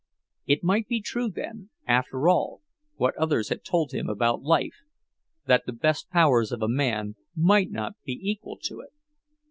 It 0.47 0.63
might 0.63 0.87
be 0.87 0.99
true, 0.99 1.29
then, 1.29 1.69
after 1.85 2.27
all, 2.27 2.63
what 2.95 3.15
others 3.17 3.49
had 3.49 3.63
told 3.63 3.91
him 3.91 4.09
about 4.09 4.41
life, 4.41 4.77
that 5.45 5.67
the 5.67 5.73
best 5.73 6.09
powers 6.09 6.51
of 6.51 6.63
a 6.63 6.67
man 6.67 7.17
might 7.35 7.69
not 7.69 7.93
be 8.03 8.13
equal 8.19 8.57
to 8.63 8.79
it! 8.79 8.93